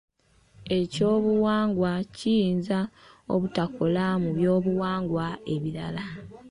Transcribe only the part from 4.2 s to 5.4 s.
mu byobuwangwa